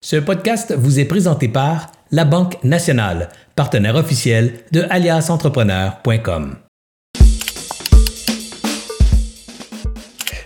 Ce 0.00 0.14
podcast 0.14 0.72
vous 0.78 1.00
est 1.00 1.06
présenté 1.06 1.48
par 1.48 1.90
La 2.12 2.24
Banque 2.24 2.62
Nationale, 2.62 3.30
partenaire 3.56 3.96
officiel 3.96 4.60
de 4.70 4.84
aliasentrepreneur.com. 4.90 6.56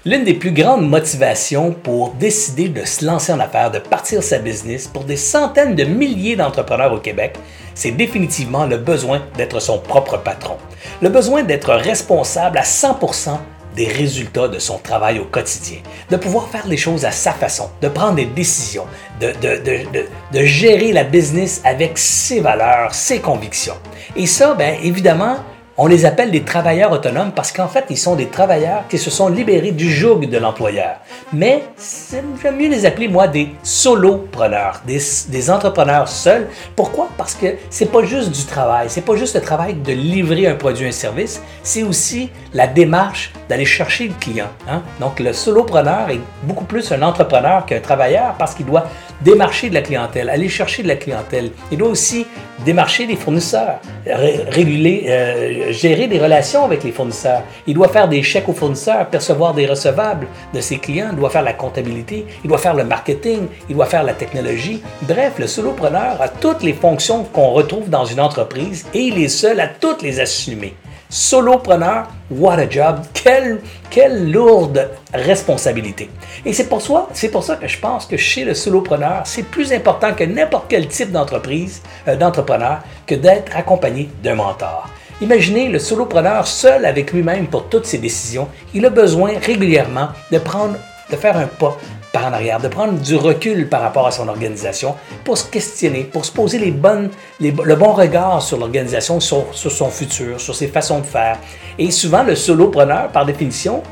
L'une 0.07 0.25
des 0.25 0.33
plus 0.33 0.53
grandes 0.53 0.89
motivations 0.89 1.71
pour 1.71 2.15
décider 2.15 2.71
de 2.71 2.83
se 2.87 3.05
lancer 3.05 3.31
en 3.31 3.41
affaires, 3.41 3.71
de 3.71 3.79
partir 3.79 4.23
sa 4.23 4.39
business 4.39 4.89
pour 4.89 5.05
des 5.05 5.19
centaines 5.19 5.77
de 5.77 5.85
milliers 5.85 6.35
d'entrepreneurs 6.35 6.95
au 6.95 6.99
Québec, 6.99 7.37
c'est 7.75 7.93
définitivement 7.93 8.65
le 8.65 8.79
besoin 8.79 9.23
d'être 9.37 9.61
son 9.61 9.79
propre 9.79 10.17
patron. 10.17 10.57
Le 11.03 11.11
besoin 11.11 11.43
d'être 11.43 11.75
responsable 11.75 12.57
à 12.57 12.63
100% 12.63 13.39
des 13.75 13.87
résultats 13.87 14.49
de 14.49 14.59
son 14.59 14.79
travail 14.79 15.19
au 15.19 15.25
quotidien, 15.25 15.79
de 16.11 16.17
pouvoir 16.17 16.49
faire 16.49 16.67
les 16.67 16.77
choses 16.77 17.05
à 17.05 17.11
sa 17.11 17.33
façon, 17.33 17.71
de 17.81 17.89
prendre 17.89 18.17
des 18.17 18.27
décisions, 18.27 18.87
de, 19.21 20.45
gérer 20.45 20.93
la 20.93 21.05
business 21.05 21.61
avec 21.65 21.99
ses 21.99 22.41
valeurs, 22.41 22.95
ses 22.95 23.21
convictions. 23.21 23.77
Et 24.17 24.27
ça, 24.27 24.55
bien 24.55 24.77
évidemment, 24.83 25.37
on 25.83 25.89
les 25.89 26.05
appelle 26.05 26.31
des 26.31 26.45
travailleurs 26.45 26.93
autonomes 26.93 27.33
parce 27.33 27.51
qu'en 27.51 27.67
fait, 27.67 27.87
ils 27.91 27.99
sont 27.99 28.15
des 28.15 28.29
travailleurs 28.29 28.85
qui 28.89 28.99
se 28.99 29.11
sont 29.11 29.27
libérés 29.27 29.73
du 29.73 29.91
joug 29.91 30.27
de 30.27 30.39
l'employeur. 30.39 30.99
Mais 31.33 31.65
j'aime 32.09 32.57
mieux 32.57 32.69
les 32.69 32.87
appeler, 32.87 33.09
moi, 33.09 33.27
des 33.27 33.49
solopreneurs, 33.65 34.81
des, 34.87 35.51
entrepreneurs 35.51 36.07
seuls. 36.07 36.47
Pourquoi? 36.77 37.09
Parce 37.19 37.35
que 37.35 37.57
c'est 37.69 37.91
pas 37.91 38.05
juste 38.05 38.31
du 38.31 38.45
travail, 38.45 38.87
c'est 38.91 39.05
pas 39.05 39.17
juste 39.17 39.35
le 39.35 39.41
travail 39.41 39.75
de 39.75 39.93
livrer 39.93 40.47
un 40.47 40.55
produit, 40.55 40.87
un 40.87 40.93
service, 40.93 41.43
c'est 41.65 41.83
aussi 41.83 42.31
la 42.55 42.69
démarche 42.69 43.33
d'aller 43.49 43.65
chercher 43.65 44.07
le 44.07 44.15
client. 44.21 44.51
Hein. 44.69 44.83
Donc, 45.01 45.19
le 45.19 45.33
solopreneur 45.33 46.11
est 46.11 46.21
beaucoup 46.45 46.65
plus 46.65 46.93
un 46.93 47.03
entrepreneur 47.03 47.67
qu'un 47.67 47.81
travailleur 47.81 48.37
parce 48.39 48.55
qu'il 48.55 48.67
doit 48.67 48.85
démarcher 49.25 49.69
de 49.69 49.75
la 49.75 49.83
clientèle, 49.83 50.29
aller 50.31 50.49
chercher 50.49 50.83
de 50.83 50.89
la 50.89 50.97
clientèle. 50.97 51.51
Il 51.71 51.79
doit 51.79 51.89
aussi 51.89 52.27
démarcher 52.65 53.07
des 53.07 53.17
fournisseurs, 53.17 53.81
réguler, 54.07 55.05
euh, 55.09 55.73
gérer 55.73 56.07
des 56.07 56.19
relations 56.19 56.65
avec 56.65 56.85
les 56.85 56.93
fournisseurs. 56.93 57.43
Il 57.67 57.75
doit 57.75 57.89
faire 57.89 58.09
des 58.09 58.23
chèques 58.23 58.49
aux 58.49 58.53
fournisseurs, 58.53 59.07
percevoir 59.09 59.55
des 59.55 59.67
recevables 59.67 60.27
de 60.55 60.61
ses 60.61 60.79
clients, 60.79 61.09
il 61.13 61.17
doit 61.17 61.31
faire 61.31 61.43
la 61.43 61.53
comptabilité, 61.53 62.27
il 62.45 62.49
doit 62.49 62.59
faire 62.59 62.75
le 62.75 62.85
marketing, 62.85 63.47
il 63.69 63.77
doit 63.77 63.87
faire 63.87 64.05
la 64.05 64.15
technologie. 64.15 64.83
Bref, 65.03 65.35
le 65.39 65.47
solopreneur 65.47 66.21
a 66.21 66.29
toutes 66.29 66.63
les 66.63 66.73
fonctions 66.73 67.25
qu'on 67.25 67.51
retrouve 67.51 67.91
dans 67.91 68.05
une 68.05 68.21
entreprise 68.21 68.87
et 68.95 69.01
il 69.01 69.23
est 69.23 69.29
seul 69.29 69.61
à 69.61 69.69
toutes 69.69 70.03
les 70.03 70.21
assumer. 70.21 70.75
Solopreneur, 71.15 72.09
what 72.31 72.55
a 72.55 72.67
job! 72.67 73.03
Quelle, 73.13 74.31
lourde 74.31 74.89
responsabilité! 75.13 76.09
Et 76.47 76.55
c'est 76.55 76.71
pour, 76.71 76.81
ça, 76.81 77.07
pour 77.31 77.45
ça 77.45 77.57
que 77.57 77.69
je 77.69 77.79
pense 77.79 78.07
que 78.07 78.17
chez 78.17 78.47
le 78.47 78.55
solopreneur, 78.55 79.21
c'est 79.27 79.43
plus 79.43 79.75
important 79.75 80.15
que 80.15 80.25
n'importe 80.25 80.65
quel 80.71 80.89
type 80.89 81.13
d'entreprise, 81.13 81.83
euh, 82.09 82.17
d'entrepreneur, 82.17 82.79
que 83.07 83.15
d'être 83.15 83.55
accompagné 83.55 84.09
d'un 84.23 84.37
mentor. 84.37 84.89
Imaginez 85.21 85.69
le 85.69 85.79
solopreneur 85.79 86.47
seul 86.47 86.87
avec 86.87 87.13
lui-même 87.13 87.47
pour 87.47 87.69
toutes 87.69 87.85
ses 87.85 87.99
décisions. 87.99 88.49
Il 88.73 88.87
a 88.87 88.91
besoin 88.91 89.33
régulièrement 89.39 90.09
de 90.31 90.39
prendre, 90.39 90.77
de 91.11 91.17
faire 91.17 91.37
un 91.37 91.47
pas 91.47 91.77
par 92.13 92.27
en 92.27 92.33
arrière, 92.33 92.61
de 92.61 92.69
prendre 92.69 92.93
du 92.99 93.17
recul 93.17 93.69
par 93.69 93.81
rapport 93.81 94.07
à 94.07 94.11
son 94.11 94.29
organisation 94.29 94.95
pour 95.25 95.39
se 95.39 95.45
questionner, 95.45 96.05
pour 96.05 96.25
se 96.25 96.33
poser 96.33 96.59
les 96.59 96.71
bonnes, 96.71 97.11
le 97.41 97.75
bon 97.75 97.93
regard 97.93 98.43
sur 98.43 98.59
l'organisation, 98.59 99.19
sur, 99.21 99.47
son 99.55 99.89
futur, 99.89 100.41
sur 100.41 100.55
ses 100.55 100.69
façons 100.69 100.99
de 100.99 101.07
faire. 101.07 101.39
Et 101.79 101.91
souvent, 101.91 102.23
le 102.23 102.37
solopreneur, 102.37 103.09
par 103.09 103.25
définition, 103.25 103.83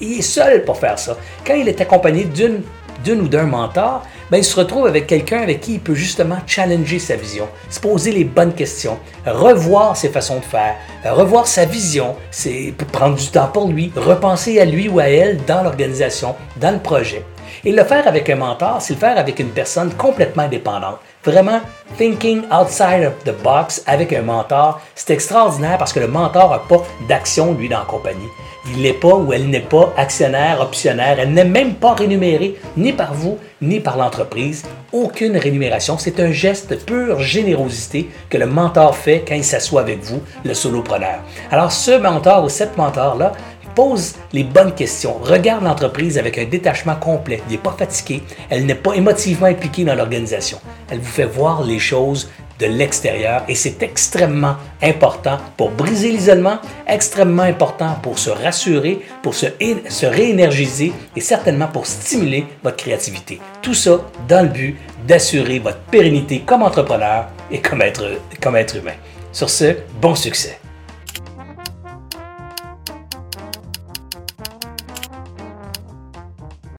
il 0.00 0.18
est 0.18 0.22
seul 0.22 0.64
pour 0.64 0.76
faire 0.76 0.98
ça. 0.98 1.16
Quand 1.44 1.54
il 1.54 1.68
est 1.68 1.80
accompagné 1.80 2.24
d'une 2.24 2.62
d'une 3.04 3.20
ou 3.20 3.28
d'un 3.28 3.44
mentor, 3.44 4.02
ben, 4.30 4.38
il 4.38 4.44
se 4.44 4.56
retrouve 4.56 4.86
avec 4.86 5.06
quelqu'un 5.06 5.40
avec 5.40 5.60
qui 5.60 5.74
il 5.74 5.80
peut 5.80 5.94
justement 5.94 6.38
challenger 6.46 6.98
sa 6.98 7.14
vision, 7.14 7.46
se 7.70 7.78
poser 7.78 8.10
les 8.10 8.24
bonnes 8.24 8.54
questions, 8.54 8.98
revoir 9.24 9.96
ses 9.96 10.08
façons 10.08 10.38
de 10.38 10.44
faire, 10.44 10.74
revoir 11.04 11.46
sa 11.46 11.64
vision, 11.64 12.16
c'est 12.30 12.74
prendre 12.92 13.16
du 13.16 13.26
temps 13.28 13.48
pour 13.52 13.68
lui, 13.68 13.92
repenser 13.94 14.58
à 14.60 14.64
lui 14.64 14.88
ou 14.88 14.98
à 14.98 15.04
elle 15.04 15.38
dans 15.46 15.62
l'organisation, 15.62 16.34
dans 16.56 16.72
le 16.72 16.80
projet. 16.80 17.24
Et 17.64 17.72
le 17.72 17.84
faire 17.84 18.06
avec 18.06 18.28
un 18.30 18.36
mentor, 18.36 18.80
c'est 18.80 18.94
le 18.94 19.00
faire 19.00 19.18
avec 19.18 19.38
une 19.38 19.50
personne 19.50 19.92
complètement 19.94 20.44
indépendante. 20.44 20.98
Vraiment, 21.24 21.60
thinking 21.98 22.42
outside 22.52 23.04
of 23.04 23.24
the 23.24 23.34
box 23.42 23.82
avec 23.86 24.12
un 24.12 24.22
mentor, 24.22 24.80
c'est 24.94 25.12
extraordinaire 25.12 25.78
parce 25.78 25.92
que 25.92 26.00
le 26.00 26.08
mentor 26.08 26.50
n'a 26.50 26.58
pas 26.58 26.84
d'action, 27.08 27.52
lui, 27.54 27.68
dans 27.68 27.80
la 27.80 27.84
compagnie. 27.84 28.28
Il 28.68 28.82
n'est 28.82 28.92
pas 28.92 29.14
ou 29.14 29.32
elle 29.32 29.48
n'est 29.48 29.60
pas 29.60 29.92
actionnaire, 29.96 30.60
optionnaire. 30.60 31.18
Elle 31.20 31.32
n'est 31.32 31.44
même 31.44 31.74
pas 31.74 31.94
rémunérée 31.94 32.56
ni 32.76 32.92
par 32.92 33.14
vous 33.14 33.38
ni 33.62 33.80
par 33.80 33.96
l'entreprise. 33.96 34.64
Aucune 34.92 35.36
rémunération. 35.36 35.98
C'est 35.98 36.20
un 36.20 36.30
geste 36.30 36.70
de 36.70 36.76
pure 36.76 37.20
générosité 37.20 38.10
que 38.28 38.38
le 38.38 38.46
mentor 38.46 38.96
fait 38.96 39.24
quand 39.26 39.34
il 39.34 39.44
s'assoit 39.44 39.80
avec 39.80 40.02
vous, 40.02 40.20
le 40.44 40.52
solopreneur. 40.52 41.20
Alors, 41.50 41.72
ce 41.72 41.96
mentor 41.96 42.44
ou 42.44 42.48
cette 42.48 42.76
mentor-là 42.76 43.32
pose 43.76 44.14
les 44.32 44.42
bonnes 44.42 44.74
questions, 44.74 45.18
regarde 45.22 45.62
l'entreprise 45.62 46.18
avec 46.18 46.38
un 46.38 46.46
détachement 46.46 46.96
complet, 46.96 47.42
n'est 47.50 47.58
pas 47.58 47.76
fatigué, 47.78 48.22
elle 48.48 48.64
n'est 48.64 48.74
pas 48.74 48.94
émotivement 48.94 49.46
impliquée 49.46 49.84
dans 49.84 49.94
l'organisation. 49.94 50.58
Elle 50.90 50.98
vous 50.98 51.04
fait 51.12 51.26
voir 51.26 51.62
les 51.62 51.78
choses 51.78 52.30
de 52.58 52.66
l'extérieur 52.66 53.44
et 53.48 53.54
c'est 53.54 53.82
extrêmement 53.82 54.56
important 54.82 55.36
pour 55.58 55.70
briser 55.70 56.10
l'isolement, 56.10 56.58
extrêmement 56.86 57.42
important 57.42 57.98
pour 58.02 58.18
se 58.18 58.30
rassurer, 58.30 59.02
pour 59.22 59.34
se, 59.34 59.46
se 59.90 60.06
réénergiser 60.06 60.94
et 61.14 61.20
certainement 61.20 61.68
pour 61.68 61.86
stimuler 61.86 62.46
votre 62.64 62.78
créativité. 62.78 63.40
Tout 63.60 63.74
ça 63.74 64.00
dans 64.26 64.42
le 64.42 64.48
but 64.48 64.76
d'assurer 65.06 65.58
votre 65.58 65.80
pérennité 65.90 66.40
comme 66.46 66.62
entrepreneur 66.62 67.26
et 67.50 67.60
comme 67.60 67.82
être 67.82 68.76
humain. 68.76 68.96
Sur 69.32 69.50
ce, 69.50 69.76
bon 70.00 70.14
succès. 70.14 70.58